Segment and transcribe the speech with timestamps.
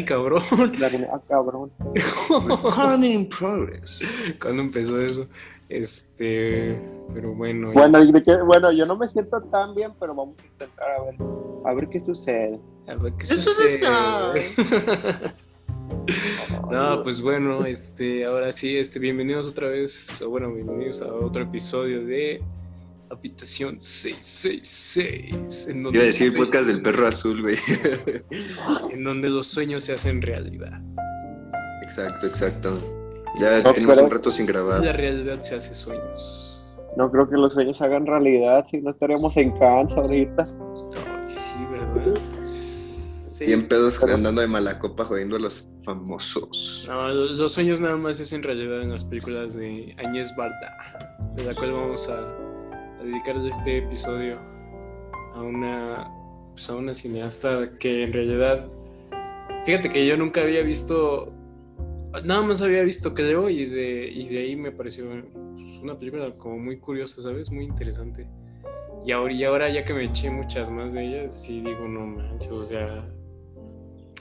[0.00, 0.42] Ay, cabrón.
[1.12, 1.70] ah, cabrón.
[3.04, 4.00] In progress.
[4.40, 5.26] ¿Cuándo empezó eso?
[5.68, 6.80] Este,
[7.12, 7.72] pero bueno.
[7.72, 7.98] Bueno,
[8.46, 11.14] bueno, yo no me siento tan bien, pero vamos a intentar a ver,
[11.66, 12.58] a ver qué sucede.
[12.88, 14.54] A ver qué Eso sucede.
[16.70, 21.42] No, pues bueno, este, ahora sí, este, bienvenidos otra vez, o bueno, bienvenidos a otro
[21.42, 22.42] episodio de
[23.10, 25.68] Habitación 666.
[25.68, 27.56] En donde, Iba a decir el podcast del perro azul, güey.
[28.92, 30.80] en donde los sueños se hacen realidad.
[31.82, 32.78] Exacto, exacto.
[33.38, 34.84] Ya No, tenemos pero- un rato sin grabar.
[34.84, 36.46] La realidad se hace sueños.
[36.96, 40.42] No creo que los sueños se hagan realidad, si no estaríamos en Cannes ahorita.
[40.96, 42.14] Ay, sí, ¿verdad?
[42.46, 43.44] Sí.
[43.46, 46.84] Bien pedos andando de mala copa jodiendo a los famosos.
[46.88, 50.76] No, los, los sueños nada más se hacen realidad en las películas de Añez Barda,
[51.36, 52.36] de la cual vamos a,
[53.02, 54.38] dedicarle este episodio
[55.34, 56.10] a una,
[56.52, 58.66] pues a una cineasta que en realidad,
[59.64, 61.32] fíjate que yo nunca había visto,
[62.24, 65.06] nada más había visto Creo y de, y de ahí me pareció
[65.54, 67.50] pues, una película como muy curiosa, ¿sabes?
[67.50, 68.26] Muy interesante.
[69.04, 72.06] Y ahora, y ahora ya que me eché muchas más de ellas, sí digo, no
[72.06, 73.08] manches, o sea,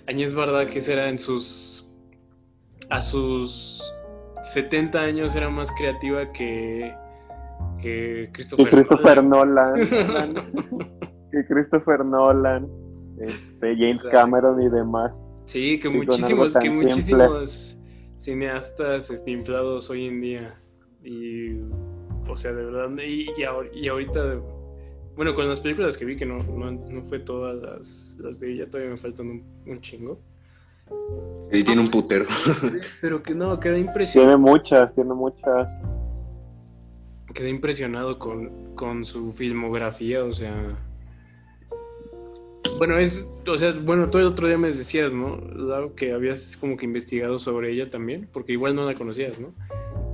[0.08, 1.86] Añez Barda que será en sus
[2.90, 3.84] a sus
[4.44, 6.94] 70 años era más creativa que
[7.82, 9.74] que Que Christopher, Christopher Nolan.
[9.90, 10.34] Nolan.
[11.32, 12.68] que Christopher Nolan.
[13.20, 14.12] Este, James Exacto.
[14.12, 15.12] Cameron y demás.
[15.46, 16.86] sí, que muchísimos que simple.
[16.86, 17.78] muchísimos
[18.18, 20.60] cineastas este, inflados hoy en día
[21.04, 21.60] y
[22.30, 24.40] o sea, de verdad y, y, ahor- y ahorita
[25.16, 28.54] bueno, con las películas que vi que no, no, no fue todas las, las de
[28.54, 30.22] ella, todavía me faltan un, un chingo.
[31.52, 32.26] Y tiene un putero.
[33.02, 34.38] Pero que no, quedé impresionado.
[34.38, 35.68] Tiene muchas, tiene muchas.
[37.34, 40.78] Quedé impresionado con, con su filmografía, o sea.
[42.78, 43.28] Bueno, es.
[43.48, 45.38] O sea, bueno, todo el otro día me decías, ¿no?
[45.38, 49.54] Lau, que habías como que investigado sobre ella también, porque igual no la conocías, ¿no?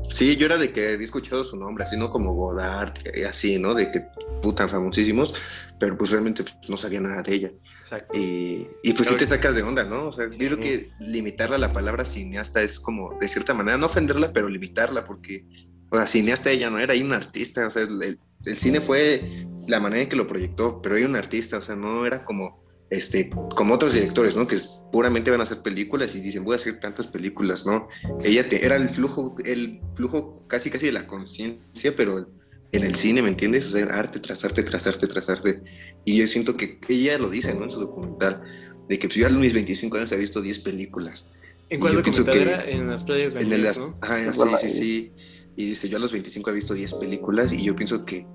[0.10, 2.10] Sí, yo era de que había escuchado su nombre, así, ¿no?
[2.12, 3.74] Como Godard, y así, ¿no?
[3.74, 4.04] De que
[4.42, 5.34] putan famosísimos,
[5.80, 7.52] pero pues realmente pues, no sabía nada de ella.
[7.80, 8.18] Exacto.
[8.18, 10.08] Y, y pues sí te sacas de onda, ¿no?
[10.10, 10.38] O sea, Sí.
[10.40, 14.32] yo creo que limitarla a la palabra cineasta es como, de cierta manera, no ofenderla,
[14.32, 15.46] pero limitarla, porque,
[15.96, 18.02] o sea, cineasta ella no era, hay un artista, o sea, el,
[18.46, 19.24] el- cine fue
[19.68, 22.64] la manera en que lo proyectó, pero hay un artista, o sea, no era como,
[22.92, 24.46] este, como otros directores, ¿no?
[24.48, 24.60] Que
[24.92, 27.88] puramente van a hacer películas y dicen, voy a hacer tantas películas, ¿no?
[28.24, 32.30] Ella te- era el flujo, el flujo casi, casi de la conciencia, pero
[32.72, 33.66] en el cine, ¿me entiendes?
[33.68, 35.62] O sea, arte tras arte, tras arte, tras arte.
[36.06, 37.64] Y yo siento que ella lo dice, ¿no?
[37.64, 38.44] En su documental,
[38.88, 41.28] de que pues, yo a mis 25 años he visto 10 películas.
[41.70, 42.70] ¿En cuál documental que era?
[42.70, 43.98] En las playas de En el, Añez, las- ¿no?
[44.16, 45.12] Es sí, sí, sí.
[45.56, 48.26] Y dice, yo a los 25 he visto 10 películas y yo pienso que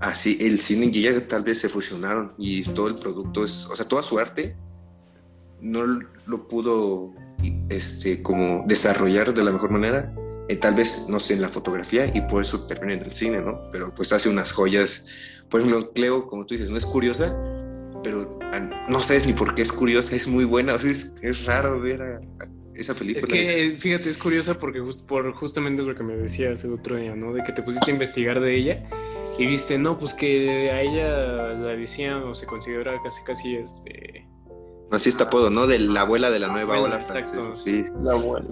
[0.00, 3.76] así el cine y ella tal vez se fusionaron y todo el producto es, o
[3.76, 4.56] sea, toda su arte
[5.60, 5.84] no
[6.26, 7.12] lo pudo
[7.68, 10.12] este, como desarrollar de la mejor manera.
[10.48, 13.40] eh, tal vez, no sé, en la fotografía y por eso termina en el cine,
[13.40, 13.60] ¿no?
[13.72, 15.04] Pero pues hace unas joyas.
[15.50, 17.36] Por ejemplo, Cleo, como tú dices, no es curiosa,
[18.04, 20.74] pero ah, no sabes ni por qué es curiosa, es muy buena.
[20.74, 22.46] O sea, es, es raro ver a- a
[22.78, 23.20] esa película.
[23.20, 26.96] Es que, fíjate, es curiosa porque just- por justamente lo que me decías el otro
[26.96, 27.32] día, ¿no?
[27.32, 28.84] De que te pusiste a investigar de ella
[29.38, 31.08] y viste, no, pues que a ella
[31.54, 34.26] la decían o se considera casi, casi, este...
[34.90, 35.66] Así está apodo, ¿no?
[35.66, 37.38] De la abuela de la nueva Abuela, ola francesa.
[37.40, 37.56] exacto.
[37.56, 38.46] Sí, La buena.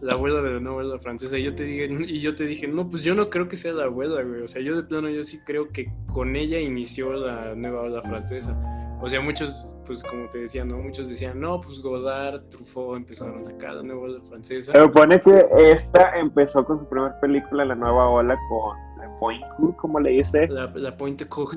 [0.00, 1.36] la abuela de la nueva ola francesa.
[1.36, 3.72] Y yo te dije, y yo te dije, no, pues yo no creo que sea
[3.72, 4.42] la abuela, güey.
[4.42, 8.02] O sea, yo de plano yo sí creo que con ella inició la nueva ola
[8.02, 8.56] francesa.
[9.02, 10.76] O sea, muchos, pues como te decía, ¿no?
[10.76, 14.72] Muchos decían, no, pues Godard, Truffaut empezaron a sacar la nueva ola francesa.
[14.72, 19.46] Se supone que esta empezó con su primera película, La Nueva Ola, con La Pointe,
[19.78, 20.46] como le dice.
[20.48, 20.90] La, la.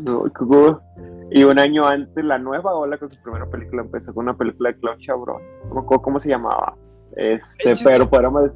[0.02, 0.80] No, Cucu.
[1.32, 4.72] Y un año antes, La Nueva Ola, con su primera película, empezó con una película
[4.72, 5.42] de Claude Chabrol.
[5.68, 6.76] No me acuerdo cómo se llamaba.
[7.18, 8.52] Este, El chiste- pero podemos...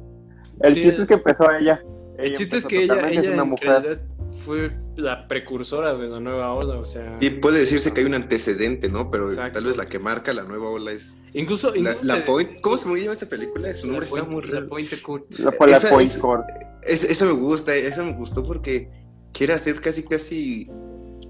[0.60, 1.82] El Sí, chiste el- es que empezó ella.
[2.16, 3.68] El chiste es que ella, ella es una en mujer.
[3.68, 4.00] realidad
[4.38, 7.18] fue la precursora de la nueva ola, o sea...
[7.20, 9.10] Y puede decirse que hay un antecedente, ¿no?
[9.10, 9.54] Pero Exacto.
[9.54, 11.14] tal vez la que marca la nueva ola es.
[11.34, 11.70] Incluso...
[11.74, 13.74] La, incluso la se- Point- ¿Cómo se llama esa película?
[13.74, 14.68] Su la nombre está Pointe- muy La raro.
[14.68, 15.42] Pointe Courte.
[15.42, 16.44] La, fue la Esa Point es- Court.
[16.82, 18.90] Es- esa me gusta, esa me gustó porque
[19.32, 20.68] quiere hacer casi, casi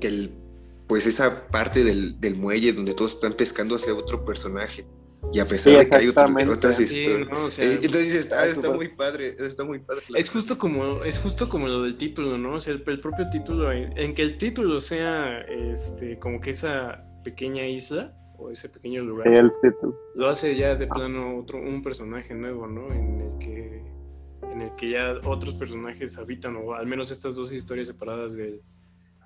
[0.00, 0.30] que el,
[0.86, 4.86] pues esa parte del, del muelle donde todos están pescando hacia otro personaje.
[5.32, 7.28] Y a pesar Sí, de que hay otras Sí, historias.
[7.30, 7.44] ¿no?
[7.46, 8.76] O sea, Entonces dices, ah, Ah, está súper.
[8.76, 10.02] muy padre, está muy padre.
[10.16, 12.54] Es justo como es justo como lo del título, ¿no?
[12.54, 16.50] O sea, el, el propio título, en, en que el título sea este como que
[16.50, 19.98] esa pequeña isla o ese pequeño lugar, Sí, el título.
[20.14, 22.92] lo hace ya de plano otro un personaje nuevo, ¿no?
[22.92, 23.82] En el que
[24.50, 28.62] en el que ya otros personajes habitan o al menos estas dos historias separadas de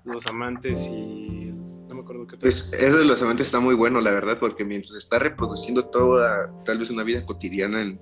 [0.03, 1.52] los amantes y
[1.87, 2.39] no me acuerdo qué tal.
[2.39, 6.51] Pues eso de los amantes está muy bueno, la verdad, porque mientras está reproduciendo toda,
[6.65, 7.99] tal vez una vida cotidiana en,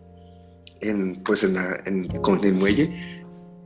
[0.81, 3.21] en pues en, la, en con el muelle,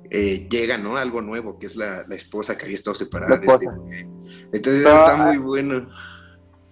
[0.10, 0.98] eh, llega, ¿no?
[0.98, 3.36] Algo nuevo, que es la, la esposa que había estado separada.
[3.36, 4.10] La de este.
[4.52, 5.88] Entonces está ah, muy bueno.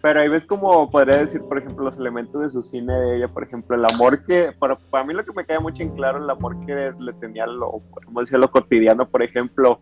[0.01, 3.27] Pero ahí ves como podría decir, por ejemplo, los elementos de su cine de ella,
[3.29, 6.21] por ejemplo, el amor que, para, para mí lo que me queda mucho en claro,
[6.21, 9.79] el amor que le tenía lo, podemos decir, lo cotidiano, por ejemplo,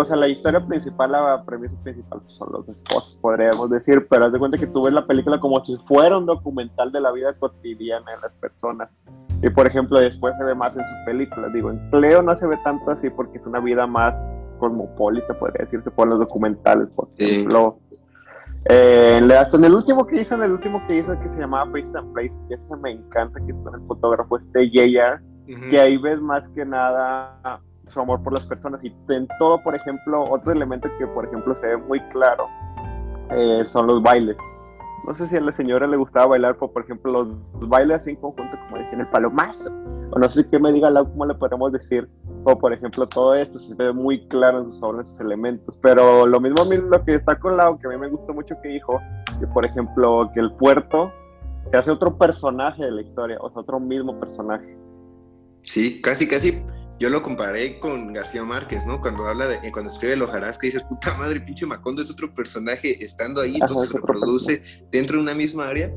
[0.00, 4.24] o sea, la historia principal, la premisa principal pues, son los esposos, podríamos decir, pero
[4.26, 7.12] haz de cuenta que tú ves la película como si fuera un documental de la
[7.12, 8.90] vida cotidiana de las personas.
[9.40, 11.52] Y por ejemplo, después se ve más en sus películas.
[11.52, 14.14] Digo, en Cleo no se ve tanto así porque es una vida más
[14.58, 17.24] cosmopolita, podría decirse, por los documentales, por Sí.
[17.24, 17.78] ejemplo.
[18.64, 21.70] Eh, en hasta el último que hizo, en el último que hizo, que se llamaba
[21.70, 25.20] Face and Place, que ese me encanta, que es con el fotógrafo este JR,
[25.70, 28.82] que ahí ves más que nada su amor por las personas.
[28.84, 32.48] Y en todo, por ejemplo, otro elemento que, por ejemplo, se ve muy claro
[33.30, 34.36] eh, son los bailes.
[35.06, 38.10] No sé si a la señora le gustaba bailar, pero, por ejemplo, los, bailes así
[38.10, 39.70] en conjunto, como decían, el palomazo.
[40.10, 42.08] O no sé qué me diga, Lau, cómo le podemos decir.
[42.44, 45.78] O, por ejemplo, todo esto se ve muy claro en sus obras, en sus elementos.
[45.82, 48.34] Pero lo mismo a mí, lo que está con Lau, que a mí me gustó
[48.34, 49.00] mucho que dijo,
[49.40, 51.12] que, por ejemplo, que el puerto
[51.70, 54.76] se hace otro personaje de la historia, o sea, otro mismo personaje.
[55.62, 56.62] Sí, casi, casi.
[56.98, 59.00] Yo lo comparé con García Márquez, ¿no?
[59.00, 62.32] Cuando habla de, eh, cuando escribe el hojarasca, dices, puta madre, pinche Macondo es otro
[62.32, 65.92] personaje estando ahí, Ajá, entonces otro reproduce dentro de una misma área.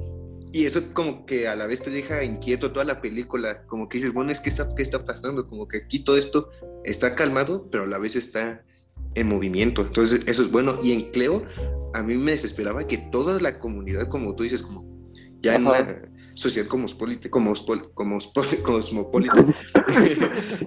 [0.53, 3.98] Y eso como que a la vez te deja inquieto toda la película, como que
[3.98, 5.48] dices, bueno, es que está, ¿qué está pasando?
[5.48, 6.50] Como que aquí todo esto
[6.83, 8.63] está calmado, pero a la vez está
[9.15, 9.81] en movimiento.
[9.81, 10.77] Entonces, eso es bueno.
[10.83, 11.45] Y en Cleo,
[11.94, 14.86] a mí me desesperaba que toda la comunidad, como tú dices, como
[15.42, 15.81] ya en Ajá.
[15.81, 16.12] una
[16.42, 19.46] sociedad cosmopolita, cosmopol- cosmopol- cosmopolita,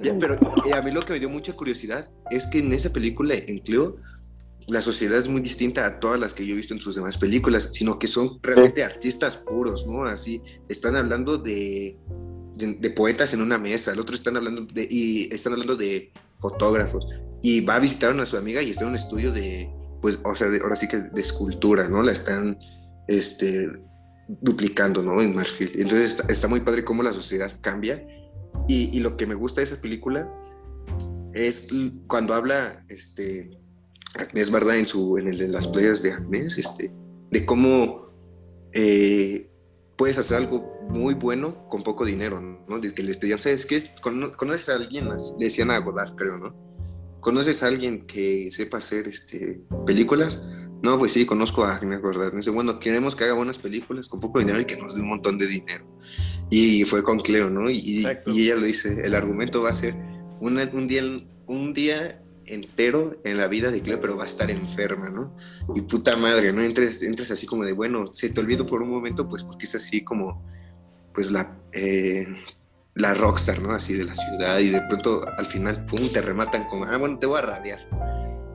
[0.02, 0.34] ya, pero
[0.66, 3.58] eh, a mí lo que me dio mucha curiosidad es que en esa película, en
[3.58, 3.96] Cleo,
[4.66, 7.18] la sociedad es muy distinta a todas las que yo he visto en sus demás
[7.18, 10.04] películas, sino que son realmente artistas puros, ¿no?
[10.04, 11.98] Así, están hablando de,
[12.56, 16.10] de, de poetas en una mesa, el otro están hablando de, y están hablando de
[16.38, 17.06] fotógrafos,
[17.42, 19.68] y va a visitar a su amiga y está en un estudio de,
[20.00, 22.02] pues, o sea, de- ahora sí que de escultura, ¿no?
[22.02, 22.56] La están,
[23.08, 23.68] este,
[24.28, 25.20] duplicando, ¿no?
[25.20, 25.70] En marfil.
[25.74, 28.06] Entonces está, está muy padre cómo la sociedad cambia,
[28.66, 30.26] y, lo que me gusta de esa película
[31.34, 31.68] es
[32.06, 33.50] cuando habla, este,
[34.14, 36.90] Agnés Barda en, su, en de las playas de Agnés, este,
[37.30, 38.08] de cómo
[38.72, 39.50] eh,
[39.96, 42.78] puedes hacer algo muy bueno con poco dinero, ¿no?
[42.78, 43.82] De que les pedían, ¿sabes qué?
[44.00, 45.08] Cono- ¿Conoces a alguien?
[45.38, 46.54] Le decían a Godard, creo, ¿no?
[47.20, 50.40] ¿Conoces a alguien que sepa hacer este, películas?
[50.84, 52.32] No, pues sí, conozco a Godard.
[52.32, 55.00] Me dice, bueno, queremos que haga buenas películas con poco dinero y que nos dé
[55.00, 55.86] un montón de dinero.
[56.50, 57.70] Y fue con Cleo, ¿no?
[57.70, 58.02] Y, y-
[58.42, 59.94] ella lo dice, el argumento va a ser
[60.40, 61.02] una- un, día,
[61.46, 65.34] un día entero en la vida de Cleo, pero va a estar enferma, ¿no?
[65.74, 66.60] Y puta madre, ¿no?
[66.62, 69.74] Entres, entres así como de, bueno, se te olvidó por un momento, pues porque es
[69.74, 70.44] así como,
[71.14, 72.26] pues la, eh,
[72.94, 73.70] la rockstar, ¿no?
[73.72, 77.18] Así de la ciudad y de pronto al final, pum, te rematan con, ah, bueno,
[77.18, 77.78] te voy a radiar.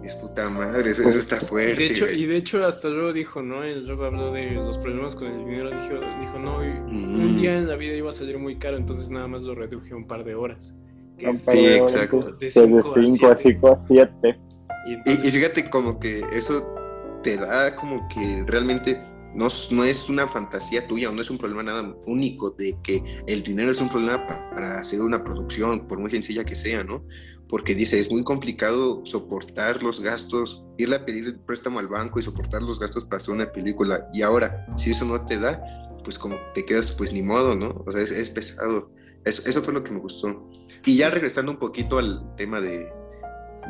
[0.03, 1.75] Es puta madre, eso, eso está fuerte.
[1.75, 2.23] De hecho, güey.
[2.23, 3.63] y de hecho hasta luego dijo, ¿no?
[3.63, 7.57] Él luego habló de los problemas con el dinero, dijo, dijo no, y un día
[7.57, 10.07] en la vida iba a salir muy caro, entonces nada más lo reduje a un
[10.07, 10.73] par de horas.
[11.17, 12.21] Que es- Sí, exacto.
[12.39, 13.59] De Desde cinco a 5 a siete.
[13.59, 14.39] 5 a 7.
[14.87, 16.73] Y Y, y fíjate como que eso
[17.21, 19.01] te da como que realmente
[19.35, 23.43] no, no es una fantasía tuya no es un problema nada único de que el
[23.43, 27.03] dinero es un problema pa- para hacer una producción, por muy sencilla que sea, ¿no?
[27.47, 32.19] Porque dice, es muy complicado soportar los gastos, irle a pedir el préstamo al banco
[32.19, 34.07] y soportar los gastos para hacer una película.
[34.13, 35.59] Y ahora, si eso no te da,
[36.03, 37.83] pues como te quedas, pues ni modo, ¿no?
[37.87, 38.91] O sea, es, es pesado.
[39.25, 40.47] Eso, eso fue lo que me gustó.
[40.85, 42.87] Y ya regresando un poquito al tema de,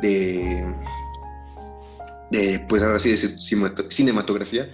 [0.02, 0.62] de,
[2.30, 4.70] de pues ahora sí, de cinemat- cinematografía,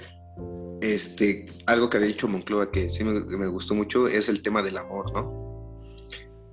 [0.81, 4.63] este, algo que había dicho Moncloa que sí me, me gustó mucho es el tema
[4.63, 5.47] del amor, ¿no?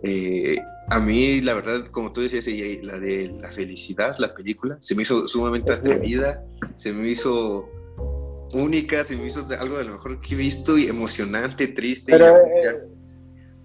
[0.03, 0.57] Eh,
[0.89, 2.45] a mí, la verdad, como tú decías,
[2.83, 6.43] la de la felicidad, la película, se me hizo sumamente atrevida,
[6.75, 7.69] se me hizo
[8.53, 12.11] única, se me hizo algo de lo mejor que he visto y emocionante, triste.
[12.11, 12.25] Pero,
[12.61, 12.79] y a- eh,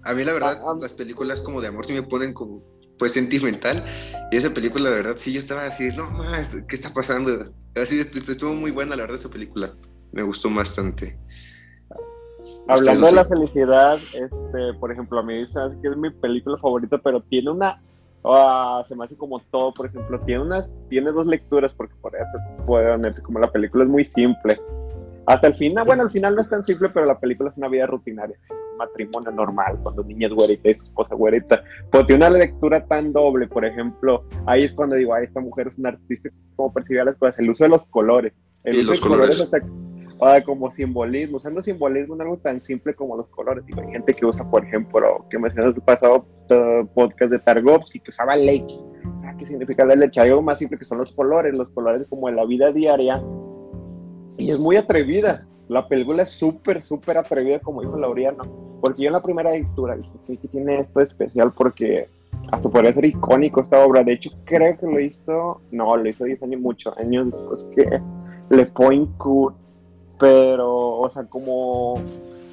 [0.03, 0.77] a mí la verdad, ah, ah.
[0.79, 2.63] las películas como de amor sí me ponen como,
[2.97, 3.83] pues, sentimental.
[4.31, 7.53] Y esa película, la verdad, sí, yo estaba así, no más, ¿qué está pasando?
[7.75, 9.75] Así, est- est- estuvo muy buena, la verdad, esa película.
[10.11, 11.17] Me gustó bastante.
[12.67, 16.97] Hablando de la felicidad, este, por ejemplo, a mí sabes que es mi película favorita,
[16.99, 17.79] pero tiene una,
[18.23, 22.15] ah, se me hace como todo, por ejemplo, tiene unas, tiene dos lecturas, porque por
[22.15, 22.25] eso
[22.65, 24.59] puede ponerse como la película es muy simple.
[25.25, 27.67] Hasta el final, bueno, al final no es tan simple, pero la película es una
[27.67, 31.63] vida rutinaria, un matrimonio normal, cuando niña es güerita y su esposa es güerita.
[31.91, 35.67] Pero tiene una lectura tan doble, por ejemplo, ahí es cuando digo, ay, esta mujer
[35.67, 38.33] es una artista, como percibía las cosas, el uso de los colores.
[38.63, 39.53] El Sí, uso los de colores colores.
[39.53, 43.65] hasta- ah, como simbolismo, usando simbolismo en algo tan simple como los colores.
[43.65, 47.99] Digo, hay gente que usa, por ejemplo, que mencionas el pasado eh, podcast de Targovsky,
[47.99, 48.75] que usaba leche.
[49.17, 50.19] O sea, ¿qué significa la leche?
[50.21, 53.21] Hay algo más simple que son los colores, los colores como en la vida diaria.
[54.37, 55.45] Y es muy atrevida.
[55.67, 58.43] La película es súper, súper atrevida, como dijo Laureano.
[58.81, 61.51] Porque yo en la primera lectura dije, "¿Qué- ¿qué tiene esto especial?
[61.53, 62.07] Porque
[62.51, 64.03] hasta podría ser icónico esta obra.
[64.03, 68.01] De hecho, creo que lo hizo, no, lo hizo 10 años, muchos años después que
[68.49, 69.55] Le Point Court.
[70.19, 71.95] Pero, o sea, como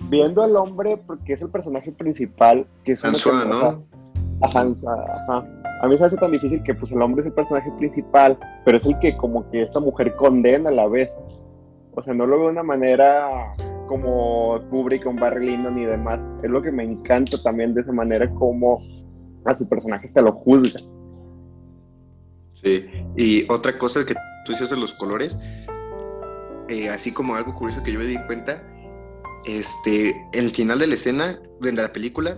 [0.09, 3.85] viendo al hombre, porque es el personaje principal, que es ¿no?
[4.43, 5.47] Ajá, ajá.
[5.83, 8.79] A mí se hace tan difícil que pues el hombre es el personaje principal, pero
[8.79, 11.11] es el que como que esta mujer condena a la vez.
[11.95, 13.55] O sea, no lo veo de una manera
[13.87, 16.21] como Kubrick con Barry Lyndon y demás.
[16.43, 18.81] Es lo que me encanta también de esa manera como
[19.45, 20.81] a su personaje se lo juzga.
[22.55, 25.39] Sí, y otra cosa que tú dices de los colores,
[26.69, 28.63] eh, así como algo curioso que yo me di cuenta,
[29.45, 32.37] este, el final de la escena de la película,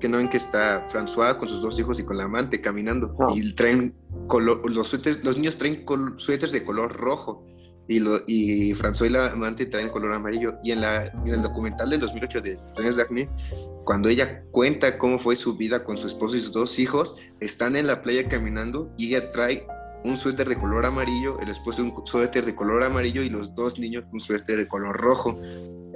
[0.00, 3.14] que no ven que está François con sus dos hijos y con la amante caminando,
[3.18, 3.34] No.
[3.36, 3.94] y traen
[4.28, 7.44] color, los, suéteres- los niños traen col- suéteres de color rojo,
[7.88, 11.42] y, lo, y François y la amante traen color amarillo, y en, la, en el
[11.42, 13.28] documental del 2008 de Renes Daphne,
[13.84, 17.76] cuando ella cuenta cómo fue su vida con su esposo y sus dos hijos, están
[17.76, 19.66] en la playa caminando y ella trae
[20.04, 23.78] un suéter de color amarillo, el esposo un suéter de color amarillo y los dos
[23.78, 25.40] niños un suéter de color rojo.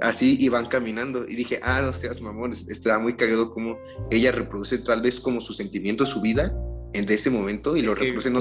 [0.01, 3.77] Así iban caminando y dije, ah, no seas mamón, es- está muy cagado como
[4.09, 6.51] ella reproduce tal vez como su sentimiento, su vida
[6.93, 8.39] en ese momento y lo reproduce no,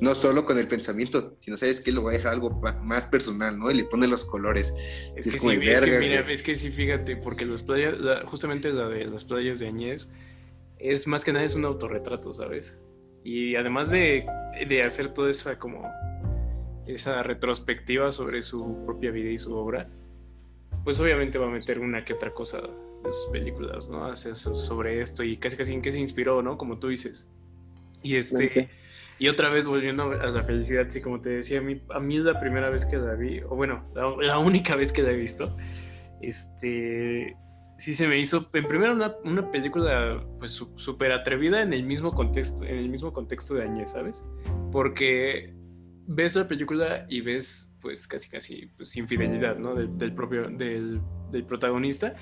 [0.00, 3.56] no solo con el pensamiento, sino sabes que lo va a dejar algo más personal,
[3.56, 3.70] ¿no?
[3.70, 4.74] Y le pone los colores.
[5.14, 7.44] Es Es que como sí, de es que verga, mira, es que sí, fíjate, porque
[7.44, 10.10] las playas, la- justamente la de las playas de Añez,
[10.78, 12.78] es más que nada es un autorretrato, ¿sabes?
[13.24, 14.26] Y además de,
[14.68, 15.90] de hacer toda esa como
[16.86, 19.88] esa retrospectiva sobre su propia vida y su obra,
[20.84, 24.04] pues obviamente va a meter una que otra cosa de sus películas, ¿no?
[24.04, 26.58] Hacer so- sobre esto y casi casi en qué se inspiró, ¿no?
[26.58, 27.30] Como tú dices.
[28.02, 28.68] Y este, Ok.
[29.18, 32.18] y otra vez volviendo a la felicidad, sí, como te decía, a mí, a mí
[32.18, 35.12] es la primera vez que la vi, o bueno, la, la única vez que la
[35.12, 35.56] he visto.
[36.20, 37.34] Este,
[37.78, 42.12] sí se me hizo, en primero una, una película pues súper atrevida en el mismo
[42.12, 44.24] contexto, en el mismo contexto de Añez, ¿sabes?
[44.70, 45.52] Porque
[46.06, 49.74] ves la película y ves pues casi casi pues infidelidad, ¿no?
[49.74, 51.00] Del, del propio, del,
[51.30, 52.14] del protagonista.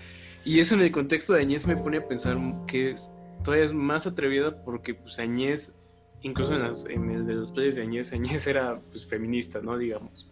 [0.44, 3.10] Y eso en el contexto de Añez me pone a pensar que es,
[3.44, 5.76] todavía es más atrevida porque pues Añez,
[6.22, 9.78] incluso en, las, en el de las playas de Añez, Añez era pues feminista, ¿no?
[9.78, 10.28] Digamos.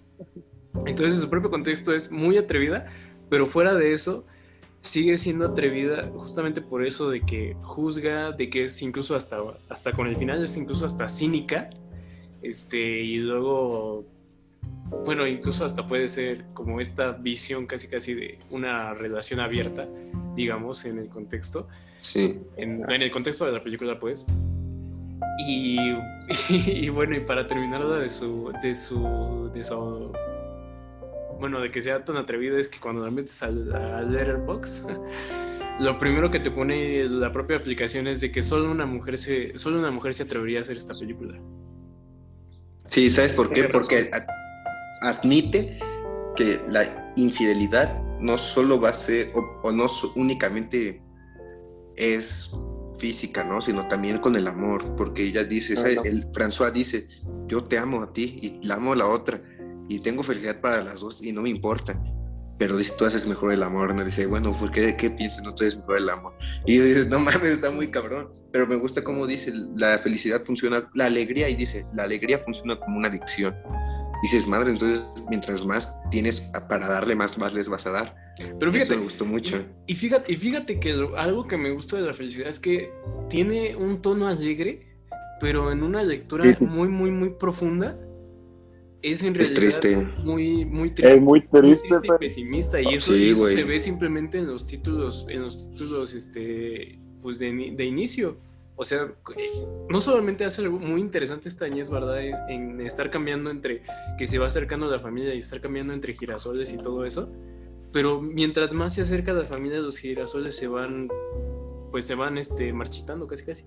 [0.87, 2.87] Entonces en su propio contexto es muy atrevida,
[3.29, 4.27] pero fuera de eso
[4.83, 9.93] sigue siendo atrevida justamente por eso de que juzga, de que es incluso hasta, hasta
[9.93, 11.69] con el final es incluso hasta cínica,
[12.43, 14.05] este, y luego,
[15.05, 19.87] bueno, incluso hasta puede ser como esta visión casi casi de una relación abierta,
[20.35, 21.69] digamos, en el contexto
[22.01, 22.41] Sí.
[22.57, 24.27] en, en el contexto de la película, pues.
[25.47, 25.79] Y,
[26.49, 30.11] y bueno, y para terminar de su, de su, de su,
[31.41, 34.87] bueno, de que sea tan atrevido es que cuando la metes al, al Letterboxd,
[35.81, 39.57] lo primero que te pone la propia aplicación es de que solo una mujer se,
[39.59, 41.41] solo una mujer se atrevería a hacer esta película.
[42.85, 43.65] Sí, ¿sabes por qué?
[43.65, 44.11] Porque
[45.03, 45.79] admite
[46.37, 51.01] que la infidelidad no solo va a ser, o, o no únicamente
[51.97, 52.55] es
[52.99, 53.63] física, ¿no?
[53.63, 55.99] Sino también con el amor, porque ella dice, ¿sabes?
[55.99, 56.09] Ajá.
[56.09, 57.07] el François dice,
[57.47, 59.41] yo te amo a ti y la amo a la otra
[59.91, 62.01] y tengo felicidad para las dos y no me importa.
[62.59, 64.05] Pero dice, tú haces mejor el amor, ¿no?
[64.05, 65.43] Dice, bueno, ¿por qué, qué piensas?
[65.43, 66.35] No tú haces mejor el amor.
[66.67, 68.29] Y dices, no mames, está muy cabrón.
[68.53, 72.77] Pero me gusta cómo dice, la felicidad funciona, la alegría, y dice, la alegría funciona
[72.79, 73.57] como una adicción.
[74.23, 78.15] Dices, madre, entonces mientras más tienes para darle, más, más les vas a dar.
[78.59, 79.57] Pero Eso fíjate, me gustó mucho.
[79.87, 82.59] Y, y fíjate, y fíjate que lo- algo que me gusta de la felicidad es
[82.59, 82.93] que
[83.31, 84.87] tiene un tono alegre,
[85.41, 87.97] pero en una lectura muy, muy, muy profunda.
[89.03, 89.97] Es en Es realidad triste.
[90.25, 91.15] muy, muy triste.
[91.15, 92.81] Es muy muy triste, triste y pero- pesimista.
[92.81, 96.99] Y eso, Sí, y eso se ve simplemente en los títulos, en los títulos este,
[97.23, 98.37] pues de, de inicio.
[98.77, 99.43] O sea, eh,
[99.91, 102.21] no solamente hace algo muy interesante esta Añez, ¿verdad?
[102.23, 103.83] En, en estar cambiando entre
[104.19, 107.31] que se va acercando a la familia y estar cambiando entre girasoles y todo eso.
[107.93, 111.09] Pero mientras más se acerca a la familia, los girasoles se van,
[111.91, 113.65] pues se van este, marchitando casi casi.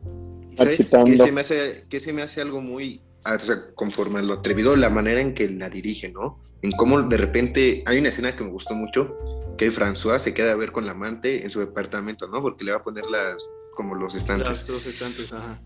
[0.52, 1.12] ¿Y ¿Sabes Marchitando.
[1.12, 4.34] qué se, me hace, qué se me hace algo muy, o sea, conforme a lo
[4.34, 6.39] atrevido, la manera en que la dirige, ¿no?
[6.62, 9.18] En cómo de repente, hay una escena que me gustó mucho,
[9.58, 12.42] que François se queda a ver con la amante en su departamento, ¿no?
[12.42, 14.48] Porque le va a poner las, como los estantes.
[14.48, 15.62] Las dos estantes, ajá.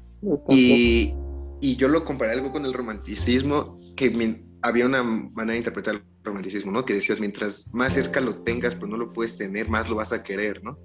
[0.49, 1.13] Y,
[1.61, 6.01] y yo lo comparé algo con el romanticismo, que mi- había una manera de interpretarlo
[6.23, 6.83] romanticismo, ¿no?
[6.83, 10.11] Que decías, mientras más cerca lo tengas, pues no lo puedes tener, más lo vas
[10.11, 10.77] a querer, ¿no?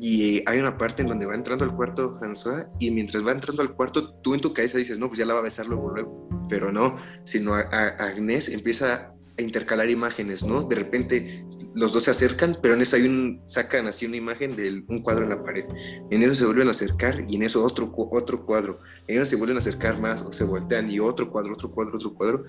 [0.00, 3.62] Y hay una parte en donde va entrando al cuarto François y mientras va entrando
[3.62, 5.90] al cuarto, tú en tu cabeza dices, no, pues ya la va a besar luego,
[5.90, 6.28] luego.
[6.48, 10.62] Pero no, sino a, a Agnès empieza a intercalar imágenes, ¿no?
[10.62, 14.54] De repente los dos se acercan, pero en eso hay un, sacan así una imagen
[14.56, 15.64] de un cuadro en la pared.
[16.10, 18.80] En eso se vuelven a acercar y en eso otro, otro cuadro.
[19.06, 21.96] En eso se vuelven a acercar más o se voltean y otro cuadro, otro cuadro,
[21.96, 22.44] otro cuadro.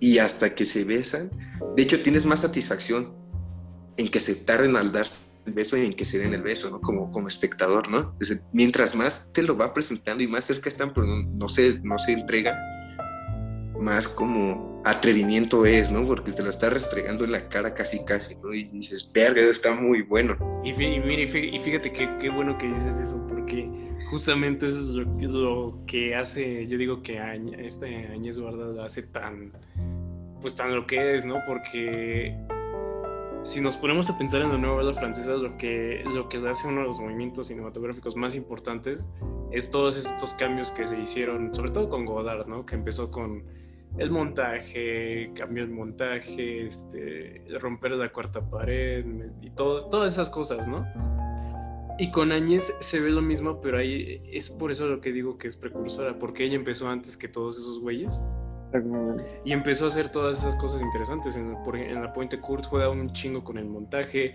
[0.00, 1.30] Y hasta que se besan,
[1.76, 3.14] de hecho tienes más satisfacción
[3.96, 6.70] en que se tarden al darse el beso y en que se den el beso,
[6.70, 6.80] ¿no?
[6.80, 8.14] Como, como espectador, ¿no?
[8.52, 11.98] mientras más te lo va presentando y más cerca están, pero no, no, se, no
[11.98, 12.56] se entrega,
[13.78, 16.06] más como atrevimiento es, ¿no?
[16.06, 18.54] Porque te lo está restregando en la cara casi, casi, ¿no?
[18.54, 20.36] Y dices, verga, está muy bueno.
[20.64, 23.68] Y, y, fíjate qué, qué bueno que dices eso, porque
[24.10, 27.18] justamente eso es lo, que hace, yo digo que
[27.58, 29.52] este Añez Guarda hace tan,
[30.40, 31.36] pues tan lo que es, ¿no?
[31.46, 32.36] Porque
[33.42, 36.68] si nos ponemos a pensar en la nueva ola francesa, lo que, lo que hace
[36.68, 39.06] uno de los movimientos cinematográficos más importantes
[39.50, 42.66] es todos estos cambios que se hicieron, sobre todo con Godard, ¿no?
[42.66, 43.44] Que empezó con
[43.98, 49.04] el montaje, cambio el montaje, este, romper la cuarta pared
[49.40, 50.86] y todo, todas esas cosas, ¿no?
[51.98, 55.36] Y con Áñez se ve lo mismo, pero ahí es por eso lo que digo
[55.36, 58.18] que es precursora, porque ella empezó antes que todos esos güeyes.
[59.44, 61.36] Y empezó a hacer todas esas cosas interesantes.
[61.36, 64.34] En, en la Puente Kurt juega un chingo con el montaje,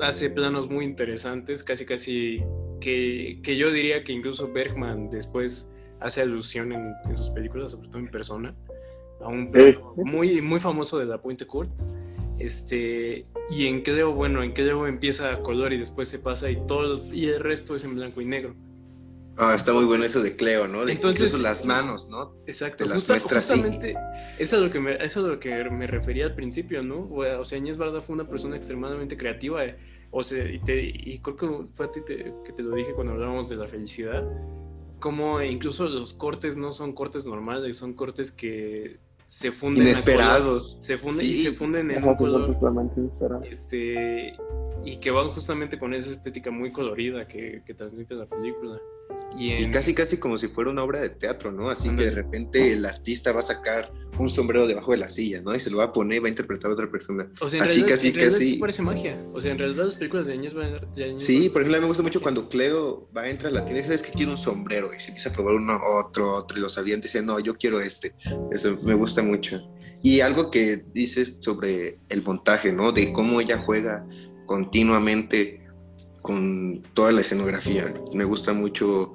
[0.00, 2.42] hace planos muy interesantes, casi casi
[2.80, 7.88] que, que yo diría que incluso Bergman después hace alusión en, en sus películas, sobre
[7.88, 8.54] todo en persona
[9.20, 11.70] a un perro muy, muy famoso de la Puente Court.
[12.38, 16.56] Este, y en Cleo, bueno, en Cleo empieza a color y después se pasa y
[16.66, 18.54] todo, y el resto es en blanco y negro.
[19.36, 20.84] Ah, está muy bueno eso de Cleo, ¿no?
[20.84, 22.34] De entonces las manos, ¿no?
[22.46, 23.96] Exacto, las justamente
[24.38, 27.08] eso es, lo que me, eso es lo que me refería al principio, ¿no?
[27.10, 29.76] O sea, Inés Barda fue una persona extremadamente creativa, eh,
[30.10, 33.14] o sea, y, te, y, creo que fue a ti que te lo dije cuando
[33.14, 34.24] hablábamos de la felicidad,
[35.00, 40.98] como incluso los cortes no son cortes normales, son cortes que se funden inesperados se
[40.98, 42.54] funden y se funden en un color
[43.50, 44.34] este
[44.84, 48.78] y que van justamente con esa estética muy colorida que, que transmite la película
[49.38, 51.68] y, casi, casi como si fuera una obra de teatro, ¿no?
[51.70, 55.40] Así que de repente el artista va a sacar un sombrero debajo de la silla,
[55.42, 55.54] ¿no?
[55.54, 57.28] Y se lo va a poner, va a interpretar a otra persona.
[57.40, 58.56] O sea, en Así realidad, casi, en casi.
[58.58, 59.20] parece magia.
[59.32, 60.80] O sea, en realidad las películas de años van a...
[61.18, 63.64] Sí, por ejemplo, a mí me gusta mucho cuando Cleo va a entrar a la
[63.64, 66.58] tienda y sabes que quiere un sombrero y se empieza a probar uno, otro, otro,
[66.58, 68.14] y los aviantes dicen, no, yo quiero este.
[68.52, 69.60] Eso me gusta mucho.
[70.02, 72.92] Y algo que dices sobre el montaje, ¿no?
[72.92, 74.06] De cómo ella juega
[74.46, 75.64] continuamente
[76.24, 77.94] con toda la escenografía.
[78.12, 79.12] Me gusta mucho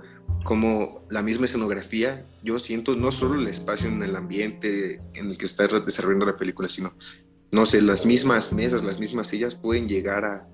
[0.49, 5.37] como la misma escenografía, yo siento no solo el espacio en el ambiente en el
[5.37, 6.91] que está desarrollando la película, sino,
[7.51, 10.47] no sé, las mismas mesas, las mismas sillas pueden llegar a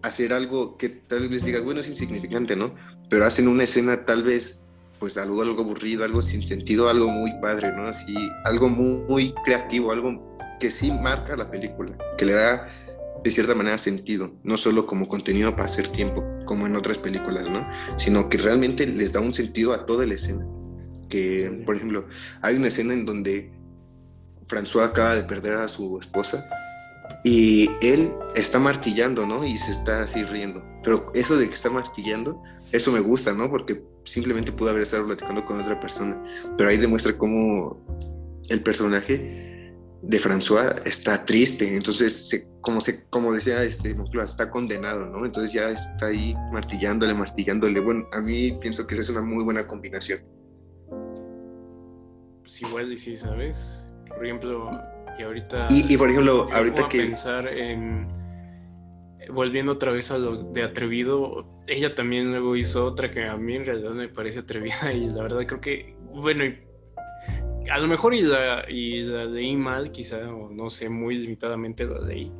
[0.00, 2.74] hacer algo que tal vez digas, bueno, es insignificante, ¿no?
[3.10, 4.66] Pero hacen una escena tal vez,
[4.98, 7.82] pues algo, algo aburrido, algo sin sentido, algo muy padre, ¿no?
[7.82, 8.14] Así,
[8.46, 12.66] algo muy, muy creativo, algo que sí marca la película, que le da
[13.22, 17.48] de cierta manera sentido, no solo como contenido para hacer tiempo, como en otras películas,
[17.50, 17.68] ¿no?
[17.96, 20.46] Sino que realmente les da un sentido a toda la escena.
[21.08, 22.06] Que, por ejemplo,
[22.42, 23.50] hay una escena en donde
[24.46, 26.44] François acaba de perder a su esposa
[27.24, 29.44] y él está martillando, ¿no?
[29.44, 30.62] Y se está así riendo.
[30.82, 33.50] Pero eso de que está martillando, eso me gusta, ¿no?
[33.50, 36.22] Porque simplemente pudo haber estado platicando con otra persona.
[36.56, 37.84] Pero ahí demuestra cómo
[38.48, 39.48] el personaje
[40.02, 45.24] de François está triste, entonces como, se, como decía este está condenado, ¿no?
[45.24, 47.80] Entonces ya está ahí martillándole, martillándole.
[47.80, 50.20] Bueno, a mí pienso que esa es una muy buena combinación.
[52.42, 53.86] Pues igual y sí, ¿sabes?
[54.08, 54.70] Por ejemplo,
[55.18, 55.68] y ahorita...
[55.70, 56.98] Y, por ejemplo, ahorita que...
[56.98, 58.08] pensar en...
[59.30, 63.56] Volviendo otra vez a lo de atrevido, ella también luego hizo otra que a mí
[63.56, 66.44] en realidad me parece atrevida y la verdad creo que, bueno,
[67.70, 71.84] a lo mejor y la, y la leí mal, quizá, o no sé, muy limitadamente
[71.84, 72.32] la leí,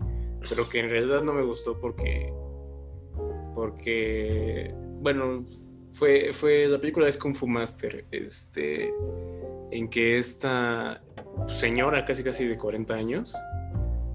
[0.48, 2.32] pero que en realidad no me gustó porque,
[3.54, 5.44] porque, bueno,
[5.92, 8.92] fue, fue la película es Kung Fu Master, este,
[9.70, 11.02] en que esta
[11.46, 13.34] señora casi casi de 40 años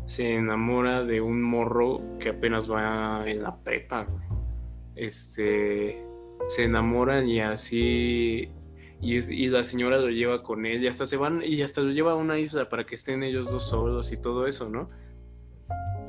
[0.06, 4.08] se enamora de un morro que apenas va en la prepa,
[4.96, 6.04] este,
[6.48, 8.50] se enamoran y así
[9.04, 12.14] y, la señora lo lleva con él y hasta se van y hasta lo lleva
[12.14, 14.88] a una isla para que estén ellos dos solos y todo eso, ¿no?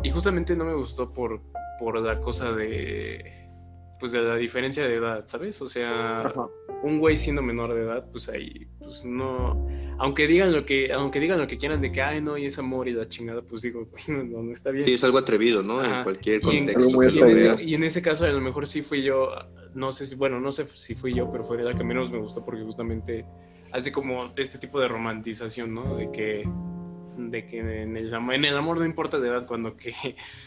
[0.02, 1.40] Y justamente no me gustó por,
[1.78, 3.44] por la cosa de
[3.98, 5.60] pues de la diferencia de edad, ¿sabes?
[5.62, 6.32] O sea,
[6.82, 9.66] un güey siendo menor de edad, pues ahí, pues no,
[9.98, 12.58] aunque digan lo que, aunque digan lo que quieran de que, ay, no, y es
[12.58, 14.86] amor y la chingada, pues digo, no, no está bien.
[14.86, 15.82] Sí, es algo atrevido, ¿no?
[15.84, 17.02] En cualquier y en, contexto.
[17.02, 19.30] y, que en ese, y en ese caso a lo mejor sí fui yo,
[19.74, 22.18] no sé si, bueno, no sé si fui yo, pero fue la que menos me
[22.18, 23.24] gustó porque justamente
[23.72, 25.96] hace como este tipo de romantización, ¿no?
[25.96, 26.48] De que
[27.16, 29.92] de que en el, am- en el amor no importa de edad, cuando que,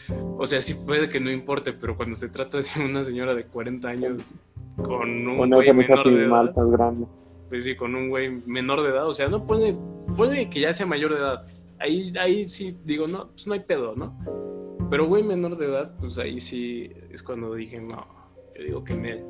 [0.38, 3.44] o sea, sí puede que no importe, pero cuando se trata de una señora de
[3.44, 4.34] 40 años
[4.76, 7.06] con un Una güey menor de mal edad, grande.
[7.48, 9.74] pues sí, con un güey menor de edad, o sea, no puede,
[10.16, 11.46] puede que ya sea mayor de edad,
[11.78, 14.12] ahí, ahí sí digo, no, pues no hay pedo, ¿no?
[14.90, 18.06] Pero güey menor de edad, pues ahí sí es cuando dije, no,
[18.64, 19.22] digo que me...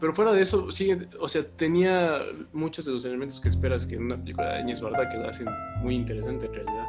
[0.00, 2.20] Pero fuera de eso, sí, o sea, tenía
[2.52, 5.28] muchos de los elementos que esperas que en una película de Añez Barda que la
[5.28, 5.46] hacen
[5.82, 6.86] muy interesante en realidad.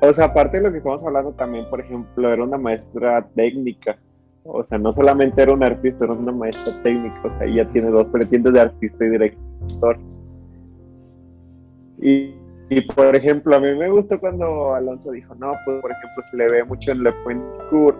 [0.00, 3.98] O sea, aparte de lo que estamos hablando también, por ejemplo, era una maestra técnica.
[4.44, 7.20] O sea, no solamente era una artista, era una maestra técnica.
[7.24, 9.98] O sea, ella tiene dos vertientes de artista y director.
[12.00, 12.34] Y,
[12.70, 16.36] y, por ejemplo, a mí me gustó cuando Alonso dijo, no, pues por ejemplo, se
[16.36, 17.96] le ve mucho en Le Point Cour.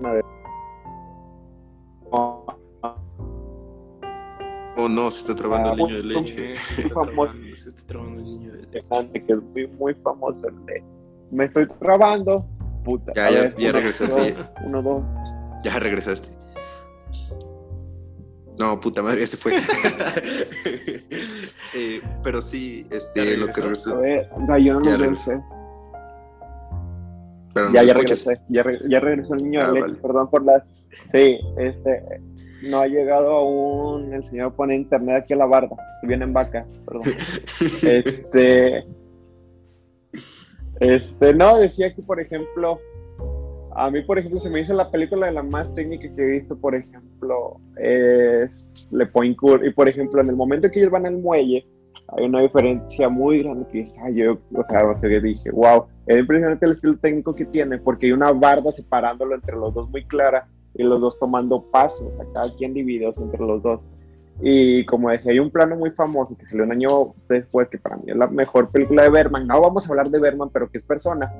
[0.00, 0.24] De-
[4.76, 6.56] Oh, no, se está trabando Ah, el niño de leche.
[6.56, 9.38] Se está trabando, se está trabando el niño del- interesante, que es
[9.78, 10.82] muy, famoso el de
[11.30, 12.46] me estoy trabando,
[12.84, 13.12] puta.
[13.14, 14.32] Ya, ya- ver, ya uno, regresaste.
[14.32, 15.02] dos, uno, dos.
[15.64, 16.30] Ya regresaste.
[18.58, 19.52] No, puta madre, ya se fue.
[21.72, 23.94] Eh, pero sí, ¿Ya este, lo que regresó?
[23.94, 25.40] A ver, no, yo no lo regresé.
[27.54, 29.98] Pero Ya, ¿nos ya regresé, ya, re- ya regresó el niño Ah, de leche, vale.
[30.02, 30.62] perdón por las...
[31.12, 32.02] Sí, este,
[32.68, 36.66] no ha llegado aún, el señor pone internet aquí a la barda, viene en vaca,
[36.86, 37.02] perdón.
[37.82, 38.84] este,
[40.80, 42.78] este, no, decía que, por ejemplo,
[43.74, 46.30] a mí, por ejemplo, se me hizo la película de la más técnica que he
[46.40, 50.90] visto, por ejemplo, es Le Point Court, y por ejemplo, en el momento que ellos
[50.92, 51.66] van al muelle,
[52.08, 55.84] hay una diferencia muy grande que está, yo, o sea, o sea, que dije, wow,
[56.10, 59.88] es impresionante el estilo técnico que tiene, porque hay una barda separándolo entre los dos
[59.90, 63.86] muy clara, y los dos tomando pasos, o sea, cada quien divididos entre los dos.
[64.42, 67.96] Y como decía, hay un plano muy famoso que salió un año después, que para
[67.96, 69.46] mí es la mejor película de Berman.
[69.46, 71.32] No vamos a hablar de Berman, pero que es persona,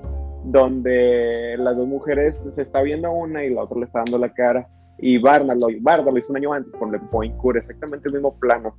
[0.44, 4.32] donde las dos mujeres se está viendo una y la otra le está dando la
[4.32, 4.68] cara.
[4.98, 8.38] Y Barna lo, lo hizo un año antes con Le Point Court, exactamente el mismo
[8.38, 8.76] plano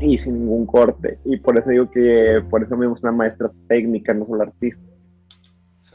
[0.00, 1.18] y sin ningún corte.
[1.24, 4.82] Y por eso digo que por eso mismo es una maestra técnica, no solo artista.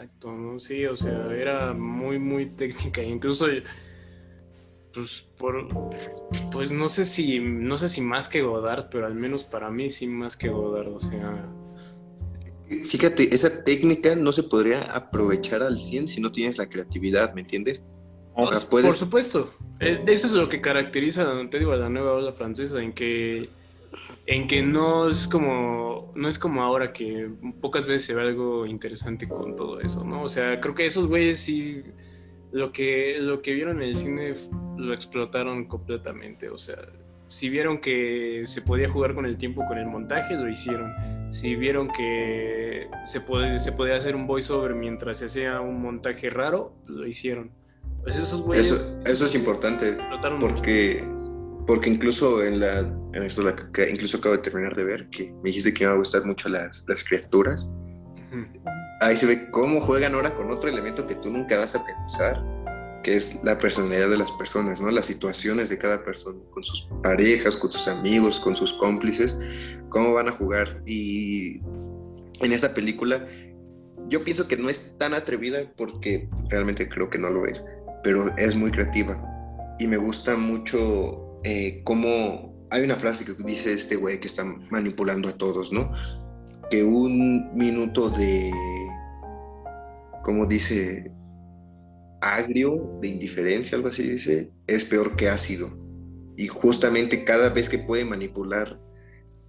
[0.03, 0.59] Exacto, ¿no?
[0.59, 3.01] Sí, o sea, era muy, muy técnica.
[3.03, 3.47] Incluso,
[4.93, 5.67] pues, por,
[6.51, 9.89] pues no sé si, no sé si más que Godard, pero al menos para mí
[9.89, 11.49] sí más que Godard, o sea,
[12.87, 17.41] Fíjate, esa técnica no se podría aprovechar al 100 si no tienes la creatividad, ¿me
[17.41, 17.83] entiendes?
[18.35, 19.53] O sea, puedes- Por supuesto.
[19.79, 23.49] Eh, eso es lo que caracteriza, te digo, a la nueva ola francesa, en que,
[24.25, 28.65] en que no es como, no es como ahora que pocas veces se ve algo
[28.65, 30.23] interesante con todo eso, ¿no?
[30.23, 31.83] O sea, creo que esos güeyes sí,
[32.51, 34.31] lo que, lo que vieron en el cine
[34.77, 36.49] lo explotaron completamente.
[36.49, 36.77] O sea,
[37.27, 40.91] si vieron que se podía jugar con el tiempo, con el montaje, lo hicieron.
[41.33, 46.29] Si vieron que se, puede, se podía hacer un voiceover mientras se hacía un montaje
[46.29, 47.49] raro, lo hicieron.
[48.03, 49.97] Pues esos güeyes Eso, eso es importante,
[50.39, 51.03] porque-
[51.65, 55.31] porque incluso en la, en esto la que incluso acabo de terminar de ver, que
[55.31, 57.69] me dijiste que me va a gustar mucho las, las criaturas,
[59.01, 62.43] ahí se ve cómo juegan ahora con otro elemento que tú nunca vas a pensar,
[63.03, 64.89] que es la personalidad de las personas, ¿no?
[64.89, 69.37] Las situaciones de cada persona, con sus parejas, con sus amigos, con sus cómplices,
[69.89, 70.81] cómo van a jugar.
[70.87, 71.59] Y
[72.39, 73.27] en esa película,
[74.07, 77.61] yo pienso que no es tan atrevida porque realmente creo que no lo es,
[78.03, 79.21] pero es muy creativa.
[79.79, 84.43] Y me gusta mucho eh, cómo hay una frase que dice este güey que está
[84.71, 85.91] manipulando a todos, ¿no?
[86.71, 88.51] Que un minuto de,
[90.23, 91.11] como dice,
[92.21, 95.69] agrio, de indiferencia, algo así dice, es peor que ácido.
[96.35, 98.79] Y justamente cada vez que puede manipular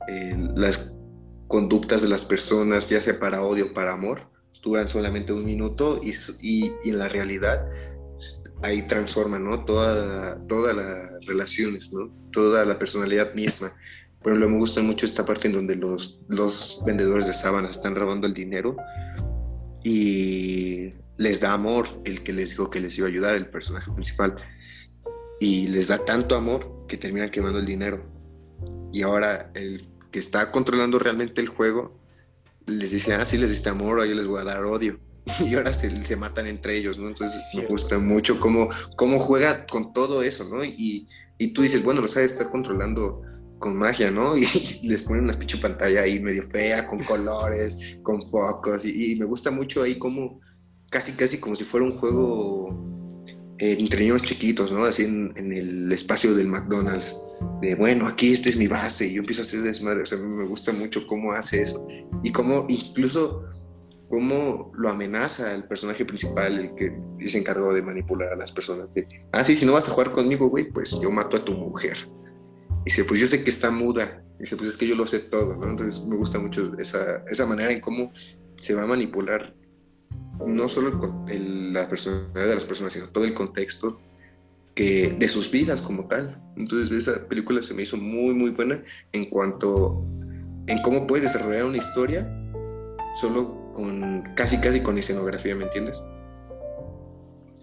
[0.09, 0.95] eh, las
[1.49, 4.29] conductas de las personas, ya sea para odio o para amor,
[4.63, 7.67] duran solamente un minuto y, y- y en la realidad
[8.63, 9.65] ahí transforma, ¿no?
[9.65, 12.11] Toda, todas las relaciones, ¿no?
[12.31, 13.73] Toda la personalidad misma.
[14.23, 17.95] Por ejemplo, me gusta mucho esta parte en donde los, los vendedores de sábanas están
[17.95, 18.77] robando el dinero
[19.83, 23.93] y les da amor el que les dijo que les iba a ayudar, el personaje
[23.93, 24.37] principal.
[25.41, 28.03] Y les da tanto amor que terminan quemando el dinero.
[28.93, 31.99] Y ahora el que está controlando realmente el juego
[32.67, 34.99] les dice, ah, sí les diste amor, yo les voy a dar odio.
[35.41, 37.09] y ahora se, se matan entre ellos, ¿no?
[37.09, 40.65] Entonces me gusta mucho cómo, cómo juega con todo eso, ¿no?
[40.65, 41.09] Y,
[41.39, 43.23] y tú dices, bueno, lo sabe estar controlando
[43.59, 44.37] con magia, ¿no?
[44.37, 49.25] Y les ponen una pinche pantalla ahí medio fea, con colores, con focos, y, me
[49.25, 50.41] gusta mucho ahí como,
[50.91, 52.77] casi, casi como si fuera un juego
[53.59, 54.85] eh, entre niños chiquitos, ¿no?
[54.85, 57.19] Así en, en, el espacio del McDonald's,
[57.63, 60.19] de bueno, aquí esta es mi base, y yo empiezo a hacer desmadre, o sea,
[60.19, 61.87] me gusta mucho cómo hace eso,
[62.23, 63.45] y cómo incluso
[64.15, 66.97] cómo lo amenaza el personaje principal, el que
[67.29, 68.95] se encargó de manipular a las personas.
[68.95, 71.51] De, ah, sí, si no vas a jugar conmigo, güey, pues yo mato a tu
[71.51, 71.97] mujer.
[72.83, 74.23] Y dice, pues yo sé que está muda.
[74.39, 75.69] Y dice, pues es que yo lo sé todo, ¿no?
[75.69, 78.13] Entonces me gusta mucho esa, esa manera en cómo
[78.61, 79.53] se va a manipular
[80.47, 84.01] no solo el, la personalidad de las personas, sino todo el contexto
[84.77, 86.41] que, de sus vidas como tal.
[86.57, 90.05] Entonces esa película se me hizo muy, muy buena en cuanto
[90.69, 92.31] en cómo puedes desarrollar una historia
[93.17, 96.03] solo con casi, casi con escenografía, ¿me entiendes?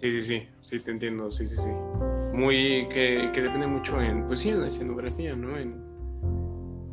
[0.00, 4.26] Sí, sí, sí, sí, te entiendo, sí, sí, sí muy que, que, depende mucho en,
[4.26, 5.56] pues sí, en la escenografía, ¿no?
[5.56, 5.92] En,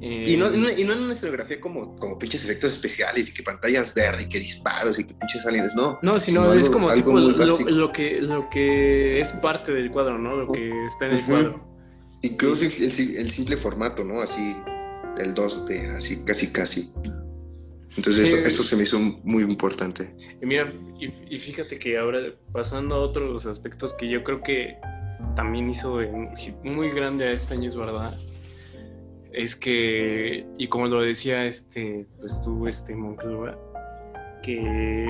[0.02, 3.94] Y, no, y, no, en una escenografía como, como pinches efectos especiales y que pantallas
[3.94, 6.00] verdes y que disparos y que pinches aliens, no.
[6.02, 10.36] No, sino, es como tipo lo, lo, que, lo que es parte del cuadro, ¿no?
[10.36, 11.68] Lo que está en el cuadro.
[12.22, 12.74] Incluso el,
[13.18, 14.22] el, simple formato, ¿no?
[14.22, 14.56] Así,
[15.18, 16.94] el 2D, así, casi, casi.
[17.98, 20.10] Entonces eso, eso, se me hizo muy importante.
[20.42, 22.20] Y mira, y, y, fíjate que ahora
[22.52, 24.78] pasando a otros aspectos que yo creo que
[25.36, 26.00] también hizo
[26.64, 28.16] muy grande a esta es verdad
[29.32, 33.58] es que, y como lo decía este, pues tú, este Monclova,
[34.44, 35.08] que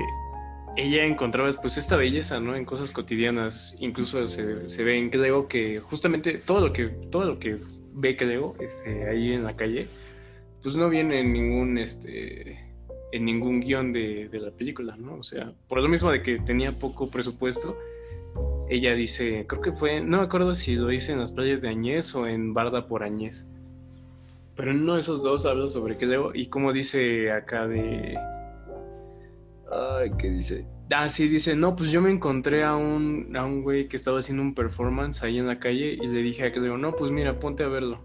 [0.78, 2.56] ella encontraba pues esta belleza, ¿no?
[2.56, 7.26] En cosas cotidianas, incluso se, se ve en Cleo que justamente todo lo que, todo
[7.26, 7.58] lo que
[7.94, 9.88] ve Cleo este, ahí en la calle,
[10.62, 12.60] pues no viene en ningún, este,
[13.12, 15.16] en ningún guion de, de la película, ¿no?
[15.16, 17.78] O sea, por lo mismo de que tenía poco presupuesto,
[18.70, 21.70] ella dice, creo que fue, no me acuerdo si lo dice en las playas de
[21.70, 23.48] Añez o en Barda por Añez.
[24.56, 28.18] Pero en uno de esos dos habla sobre qué y como dice acá de...
[29.72, 30.66] Ay, ¿qué dice?
[30.92, 34.20] Ah, sí, dice, no, pues yo me encontré a un, a un güey que estaba
[34.20, 37.40] haciendo un performance ahí en la calle y le dije a que no, pues mira,
[37.40, 37.96] ponte a verlo.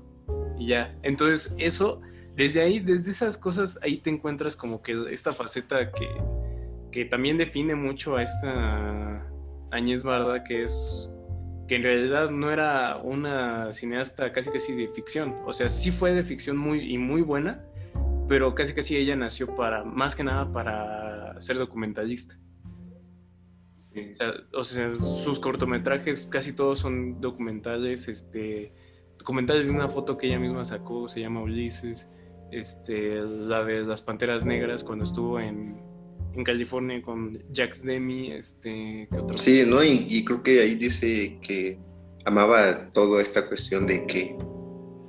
[0.59, 0.95] Y ya.
[1.03, 2.01] Entonces, eso,
[2.35, 6.09] desde ahí, desde esas cosas, ahí te encuentras como que esta faceta que,
[6.91, 9.27] que también define mucho a esta
[9.71, 11.11] Añez Barda, que es
[11.69, 16.13] que en realidad no era una cineasta casi casi de ficción, o sea, sí fue
[16.13, 17.65] de ficción muy y muy buena,
[18.29, 22.39] pero casi casi ella nació para, más que nada para ser documentalista.
[24.53, 28.73] O sea, sus cortometrajes casi todos son documentales, este,
[29.19, 32.11] documentales de una foto que ella misma sacó, se llama Ulises,
[32.51, 35.81] este, la de las Panteras Negras cuando estuvo en,
[36.35, 39.09] en California con Jax Demi, este.
[39.37, 39.83] Sí, ¿no?
[39.83, 41.79] Y, creo que ahí dice que
[42.25, 44.37] amaba toda esta cuestión de que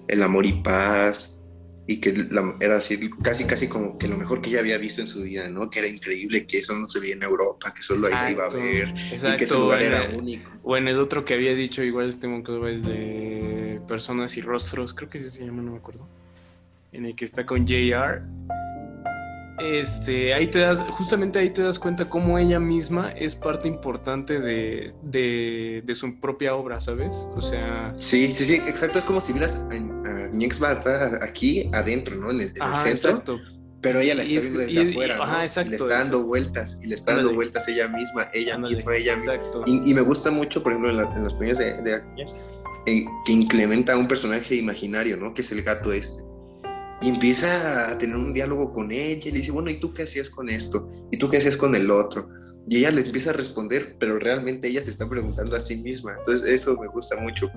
[0.07, 1.41] el amor y paz
[1.87, 2.13] y que
[2.61, 5.47] era así, casi casi como que lo mejor que ella había visto en su vida,
[5.49, 5.69] ¿no?
[5.69, 8.45] Que era increíble, que eso no se veía en Europa, que solo ahí se iba
[8.45, 10.49] a ver y que ese lugar era único.
[10.63, 15.09] O en el otro que había dicho, igual este es de Personas y Rostros, creo
[15.09, 16.07] que ese se llama, no me acuerdo,
[16.95, 18.23] en el que está con JR
[19.57, 24.39] este, ahí te das, justamente ahí te das cuenta cómo ella misma es parte importante
[24.39, 27.13] de, de, su propia obra, ¿sabes?
[27.35, 27.93] O sea...
[27.97, 30.61] Sí, sí, sí, exacto, es como si vieras a, mi ex
[31.21, 32.31] aquí adentro, ¿no?
[32.31, 33.39] En el, centro.
[33.79, 36.87] Pero ella la está viendo desde afuera, ajá, exacto, y le está dando vueltas, y
[36.87, 39.35] le está dando vueltas ella misma, ella misma, ella misma.
[39.67, 42.03] Y, y, me gusta mucho, por ejemplo, en, las primeras de, de
[42.87, 45.33] eh, que incrementa a un personaje imaginario, ¿no?
[45.33, 46.23] Que es el gato este
[47.01, 50.03] y empieza a tener un diálogo con ella y le dice, bueno, ¿y tú qué
[50.03, 50.89] hacías con esto?
[51.11, 52.29] ¿Y tú qué hacías con el otro?
[52.67, 56.15] Y ella le empieza a responder, pero realmente ella se está preguntando a sí misma.
[56.17, 57.51] Entonces eso me gusta mucho.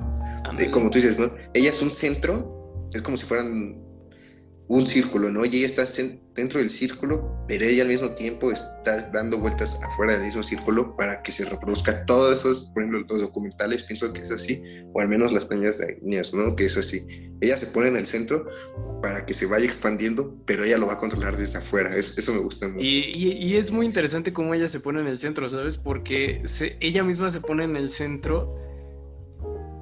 [0.70, 1.31] como tú dices, ¿no?
[1.55, 3.88] Ella es un centro, es como si fueran
[4.68, 5.44] un círculo, ¿no?
[5.46, 5.85] Y ella está
[6.35, 10.94] dentro del círculo, pero ella al mismo tiempo está dando vueltas afuera del mismo círculo
[10.94, 15.00] para que se reproduzca todos esos, por ejemplo, los documentales, pienso que es así, o
[15.00, 16.54] al menos las de niñas, ¿no?
[16.54, 17.07] Que es así.
[17.40, 18.46] Ella se pone en el centro
[19.02, 21.96] para que se vaya expandiendo, pero ella lo va a controlar desde afuera.
[21.96, 22.81] eso me gusta mucho.
[22.81, 25.78] Y, y, es muy interesante cómo ella se pone en el centro, ¿sabes?
[25.78, 26.42] Porque
[26.81, 28.67] ella misma se pone en el centro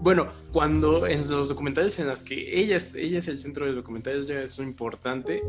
[0.01, 3.73] bueno, cuando en los documentales en las que ella es, ella es el centro de
[3.73, 5.43] los documentales, ya es importante,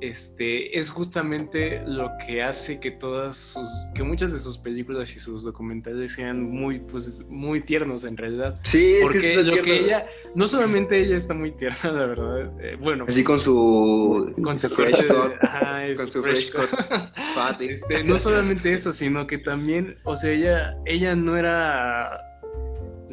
[0.00, 5.18] este, es justamente lo que hace que todas sus, que muchas de sus películas y
[5.18, 8.58] sus documentales sean muy, pues, muy tiernos en realidad.
[8.62, 12.52] Sí, porque lo que ella, no solamente ella está muy tierna, la verdad.
[12.60, 16.22] Eh, bueno, así con su, con su fresh corte de- cut, ajá, es con su
[16.22, 17.60] fresh cut.
[17.60, 22.20] Este, no solamente eso, sino que también, o sea, ella, ella no era,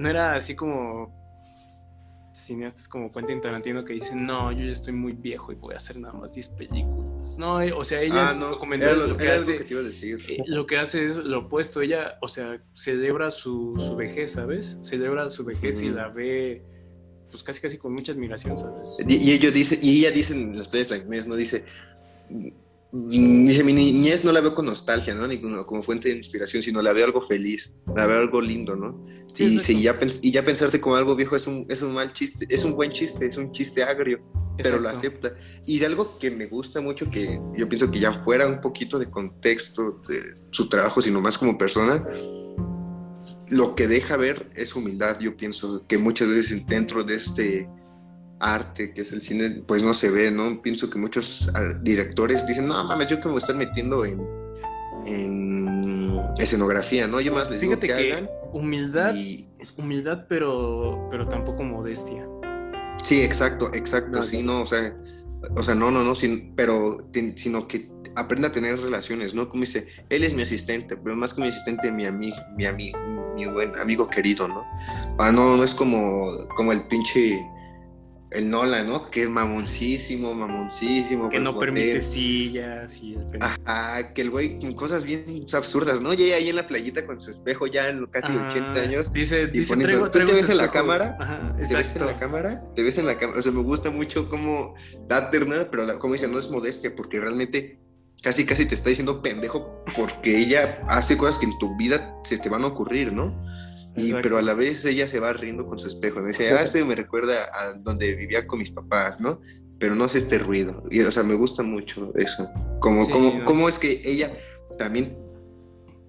[0.01, 1.19] no era así como
[2.33, 5.77] cineastas como Quentin Tarantino que dicen, no, yo ya estoy muy viejo y voy a
[5.77, 7.37] hacer nada más 10 películas.
[7.37, 9.73] No, eh, o sea, ella Ah, no, era, lo, lo que era hace, que te
[9.73, 10.17] iba a decir.
[10.29, 11.81] eh, lo que hace es lo opuesto.
[11.81, 14.79] Ella, o sea, celebra su, su vejez, ¿sabes?
[14.81, 15.97] Celebra su vejez y Ujú.
[15.97, 16.63] la ve,
[17.29, 18.81] pues casi casi con mucha admiración, ¿sabes?
[19.07, 21.35] Y, y ellos dicen, y ella dice en las playas de niñez, ¿no?
[21.35, 21.65] Dice,
[22.29, 22.47] mm,
[22.93, 25.27] dice, mi niñez no la veo con nostalgia, ¿no?
[25.27, 29.05] Ni como, fuente de inspiración, sino la veo algo feliz, la veo algo lindo, ¿no?
[29.33, 29.59] Sí, y, exacto.
[29.59, 32.45] dice, y, ya, y ya pensarte como algo viejo es un, es un mal chiste,
[32.49, 34.19] es un buen chiste, es un chiste agrio,
[34.57, 34.97] pero lo Exacto.
[34.97, 35.35] acepta.
[35.65, 38.99] Y de algo que me gusta mucho, que yo pienso que ya fuera un poquito
[38.99, 42.05] de contexto de su trabajo, sino más como persona,
[43.47, 45.19] lo que deja ver es humildad.
[45.19, 47.69] Yo pienso que muchas veces dentro de este
[48.41, 50.61] arte que es el cine, pues no se ve, ¿no?
[50.61, 54.03] Pienso que muchos ah, directores dicen, no mames, yo que me voy a estar metiendo
[54.05, 54.19] en,
[55.05, 57.21] en escenografía, ¿no?
[57.21, 58.29] Yo más les Fíjate digo que, que hagan.
[58.53, 59.47] humildad, Y...
[59.77, 62.27] humildad, pero, pero tampoco modestia.
[63.03, 64.95] Sí, exacto, exacto, No, sí, no, o sea,
[65.55, 69.49] o sea, no, no, no, sin- pero ten- sino que aprenda a tener relaciones, ¿no?
[69.49, 72.99] Como dice, él es mi asistente, pero más que mi asistente, mi amigo, mi amigo,
[73.35, 74.63] mi buen amigo querido, ¿no?
[75.17, 77.41] Ah, no, no es como, como el pinche,
[78.31, 79.09] el Nola, ¿no?
[79.11, 81.29] Que es mamoncísimo, mamoncísimo.
[81.29, 83.39] Que no permite sillas y el.
[83.41, 86.13] Ajá, que el güey con cosas bien absurdas, ¿no?
[86.13, 89.11] Ya ahí en la playita con su espejo, ya en casi Ah, 80 años.
[89.13, 91.17] Dice, dice, poniendo- traigo, ¿tú te ves en la cámara?
[91.19, 92.05] Ajá, ¿Te ves en exacto.
[92.05, 92.63] la cámara?
[92.75, 93.39] ¿Te ves en la cámara?
[93.39, 94.75] O sea, me gusta mucho cómo
[95.07, 97.79] da ternura, pero la- como dice, no es modestia, porque realmente
[98.23, 102.37] casi casi te está diciendo pendejo porque ella hace cosas que en tu vida se
[102.37, 103.33] te van a ocurrir, ¿no?
[103.95, 106.21] Y, pero a la vez ella se va riendo con su espejo.
[106.21, 109.41] Me dice, ah, este me recuerda a donde vivía con mis papás, ¿no?
[109.79, 110.83] Pero no hace este ruido.
[110.89, 112.47] Y, o sea, me gusta mucho eso.
[112.79, 114.33] Como, Sí, como, cómo es que ella
[114.77, 115.17] también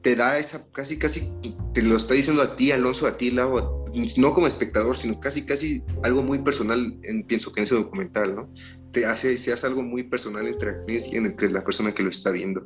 [0.03, 1.33] te da esa, casi, casi,
[1.75, 3.85] te lo está diciendo a ti, Alonso, a ti, Lau,
[4.17, 8.35] no como espectador, sino casi, casi algo muy personal, en- pienso que en ese documental,
[8.35, 8.53] ¿no?
[8.93, 12.11] Te hace, se hace algo muy personal entre actriz y entre la persona que lo
[12.11, 12.65] está viendo.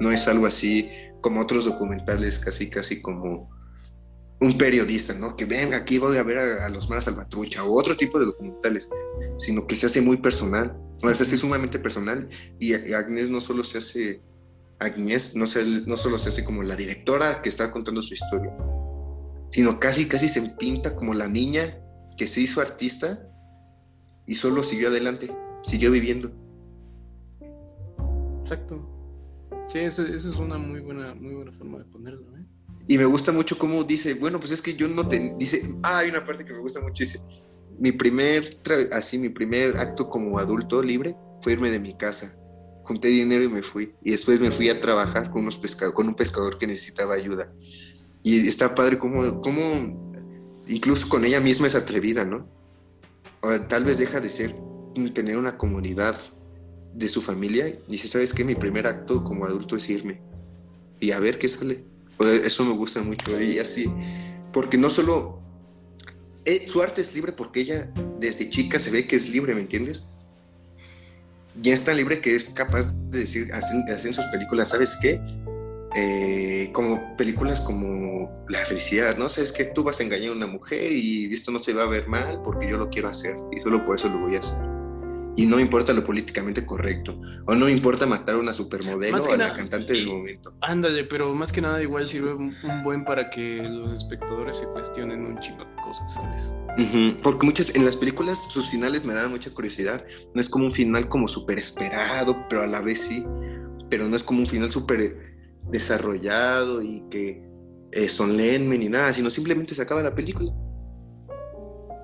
[0.00, 3.50] No es algo así como otros documentales, casi, casi como
[4.40, 5.36] un periodista, ¿no?
[5.36, 8.26] Que venga, aquí voy a ver a, a los maras salvatrucha o otro tipo de
[8.26, 8.88] documentales,
[9.38, 13.28] sino que se hace muy personal, o sea, se hace sumamente personal y y Agnes
[13.28, 14.22] no solo se hace,
[14.78, 18.52] Agnes no, se, no solo se hace como la directora que está contando su historia,
[19.50, 21.78] sino casi, casi se pinta como la niña
[22.16, 23.26] que se hizo artista
[24.26, 26.30] y solo siguió adelante, siguió viviendo.
[28.40, 28.88] Exacto.
[29.66, 32.44] Sí, eso, eso es una muy buena, muy buena forma de ponerlo, ¿eh?
[32.90, 35.32] Y me gusta mucho cómo dice, bueno, pues es que yo no te...
[35.38, 37.20] Dice, ah, hay una parte que me gusta mucho, dice,
[37.78, 38.50] mi primer,
[38.90, 42.34] así, mi primer acto como adulto libre fue irme de mi casa.
[42.82, 43.94] Junté dinero y me fui.
[44.02, 47.52] Y después me fui a trabajar con, unos pescado- con un pescador que necesitaba ayuda.
[48.24, 50.12] Y está padre cómo, cómo
[50.66, 52.48] incluso con ella misma es atrevida, ¿no?
[53.40, 54.52] O tal vez deja de ser,
[55.14, 56.18] tener una comunidad
[56.92, 58.44] de su familia y dice, ¿sabes qué?
[58.44, 60.20] Mi primer acto como adulto es irme.
[60.98, 61.84] Y a ver qué sale.
[62.20, 63.90] Sea, Eso me gusta mucho de ella, sí.
[64.52, 65.40] Porque no solo...
[66.44, 69.62] eh, su arte es libre porque ella desde chica se ve que es libre, ¿me
[69.62, 70.04] entiendes?
[71.62, 75.20] Ya es tan libre que es capaz de decir, hacen, hacen sus películas, ¿sabes qué?
[75.96, 79.28] Eh, como películas como La felicidad, ¿no?
[79.28, 81.86] Sabes que tú vas a engañar a una mujer y esto no se va a
[81.86, 84.69] ver mal porque yo lo quiero hacer y solo por eso lo voy a hacer.
[85.36, 89.36] Y no importa lo políticamente correcto, o no importa matar a una supermodelo o a
[89.36, 90.52] la cantante del momento.
[90.60, 94.66] Ándale, pero más que nada igual sirve un, un buen para que los espectadores se
[94.66, 96.52] cuestionen un chingo de cosas, ¿sabes?
[96.78, 100.04] Ujú, Porque muchas, en las películas sus finales me dan mucha curiosidad.
[100.34, 103.24] No es como un final como súper esperado, pero a la vez sí.
[103.88, 105.16] Pero no es como un final súper
[105.70, 107.42] desarrollado y que
[107.92, 110.52] eh, solemne ni nada, sino simplemente se acaba la película.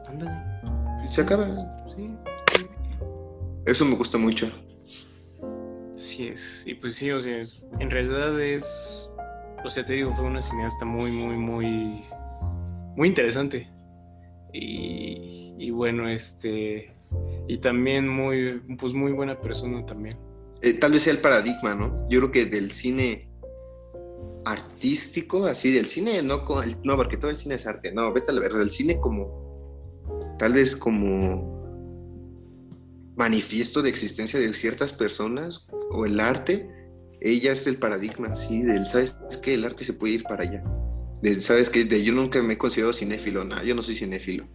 [0.09, 1.09] Ándale.
[1.09, 1.47] Se acaba.
[3.67, 4.51] Eso me gusta mucho.
[5.97, 6.62] Sí es.
[6.67, 7.43] Y pues sí, o sea,
[7.81, 9.12] en realidad es.
[9.64, 12.05] O sea, te digo, fue una cineasta muy, muy, muy.
[12.97, 13.69] Muy interesante.
[14.53, 16.95] Y, y bueno, este.
[17.49, 18.61] Y también muy.
[18.79, 20.17] Pues muy buena persona también.
[20.62, 21.93] Eh, tal vez sea el paradigma, ¿no?
[22.09, 23.21] Yo creo que del cine
[24.45, 26.45] artístico, así, del cine, no,
[26.85, 30.37] no porque todo el cine es arte, no, vete a la verdad, del cine como,
[30.39, 31.56] tal vez como
[33.17, 36.69] manifiesto de existencia de ciertas personas o el arte,
[37.21, 40.62] ella es el paradigma, sí, del, ¿sabes que El arte se puede ir para allá.
[41.41, 44.47] ¿Sabes que Yo nunca me he considerado cinéfilo, no, yo no soy cinéfilo.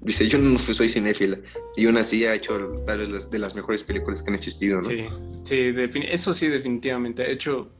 [0.00, 1.38] Dice, yo no soy cinéfila.
[1.76, 4.88] Y aún así ha hecho tal vez de las mejores películas que han existido, ¿no?
[4.88, 5.06] Sí,
[5.42, 5.72] sí
[6.10, 7.22] eso sí, definitivamente.
[7.22, 7.70] Ha hecho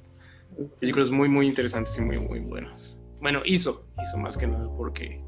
[0.81, 2.97] películas muy, muy interesantes y muy, muy buenas.
[3.21, 5.21] Bueno, hizo, hizo más que nada porque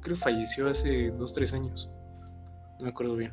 [0.00, 1.90] creo que falleció hace dos, tres años.
[2.78, 3.32] No me acuerdo bien.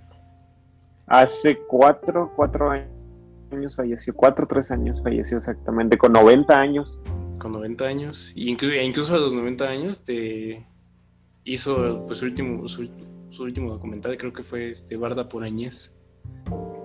[1.08, 7.00] Hace cuatro, cuatro años falleció, cuatro tres años falleció exactamente, con 90 años.
[7.38, 10.66] Con 90 años, y incluso a los 90 años te
[11.44, 12.90] hizo pues su último, su,
[13.40, 15.94] último documental, creo que fue este Barda por Añez,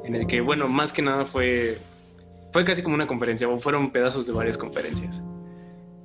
[0.04, 1.78] en el que, bueno, más que nada fue,
[2.52, 5.24] fue casi como una conferencia, o fueron pedazos de varias conferencias.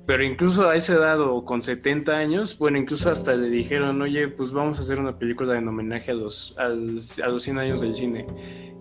[0.06, 4.28] Pero incluso a esa edad o con 70 años, bueno, incluso hasta le dijeron, oye,
[4.28, 7.92] pues vamos a hacer una película en homenaje a los, a los 100 años del
[7.92, 8.24] cine.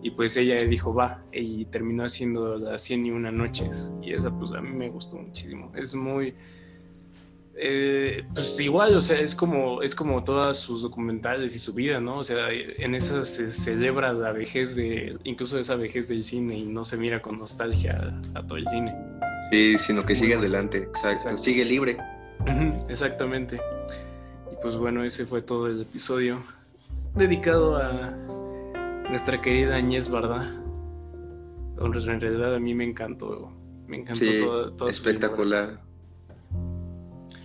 [0.04, 3.92] Y pues ella dijo, va, y terminó haciendo las 100 y una noches.
[4.04, 5.72] Y esa pues a mí me gustó muchísimo.
[5.76, 6.36] Es muy...
[7.58, 12.02] Eh, pues igual, o sea, es como, es como todas sus documentales y su vida,
[12.02, 12.20] ¿no?
[12.20, 16.66] O sea, en esas se celebra la vejez de, incluso esa vejez del cine y
[16.66, 18.94] no se mira con nostalgia a todo el cine.
[19.52, 21.38] Sí, sino que sigue adelante, exacto.
[21.38, 21.98] Sigue libre.
[22.90, 23.60] Exactamente.
[24.52, 26.44] Y pues bueno, ese fue todo el episodio
[27.16, 28.12] dedicado a
[29.10, 30.54] nuestra querida Añez Barda.
[31.78, 33.52] En realidad a mí me encantó.
[33.88, 34.42] Me encantó sí,
[34.76, 35.76] toda, espectacular.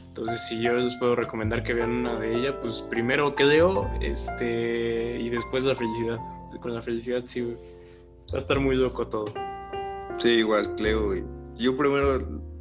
[0.08, 3.90] Entonces, si yo les puedo recomendar que vean una de ella, pues primero que leo,
[4.00, 6.18] este, y después la felicidad.
[6.60, 9.26] Con la felicidad sí va a estar muy loco todo.
[10.18, 11.24] Sí, igual, Cleo, y
[11.60, 12.18] yo primero,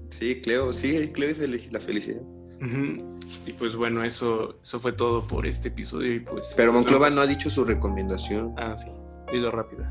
[0.10, 2.22] sí, Cleo, sí, Cleo y la felicidad.
[3.46, 6.16] Y pues bueno, eso, eso fue todo por este episodio.
[6.16, 8.54] Y pues, Pero Monclova no ha dicho su recomendación.
[8.58, 8.92] Ah, sí,
[9.32, 9.86] dilo rápido.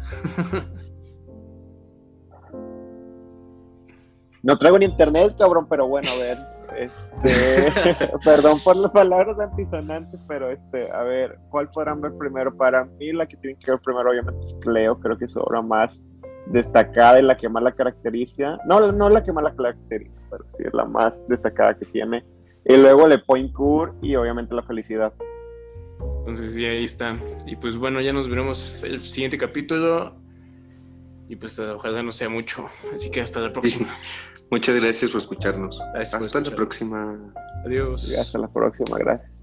[4.42, 6.38] no traigo ni internet, cabrón, pero bueno, a ver.
[6.76, 7.72] Este,
[8.24, 12.54] perdón por las palabras antisonantes, pero este, a ver, ¿cuál podrán ver primero?
[12.54, 15.40] Para mí la que tienen que ver primero obviamente es Cleo, creo que es su
[15.40, 15.98] obra más
[16.52, 20.44] destacada y la que más la caracteriza, no, no la que más la caracteriza, pero
[20.56, 22.24] sí es la más destacada que tiene.
[22.64, 25.12] Y luego Le Point Cour y obviamente la felicidad.
[26.20, 27.16] Entonces, sí, ahí está.
[27.46, 30.14] Y pues bueno, ya nos veremos el siguiente capítulo.
[31.28, 32.66] Y pues ojalá no sea mucho.
[32.92, 33.88] Así que hasta la próxima.
[34.50, 35.80] Muchas gracias por escucharnos.
[35.94, 37.32] hasta la próxima.
[37.64, 38.14] Adiós.
[38.18, 39.37] hasta la próxima, gracias.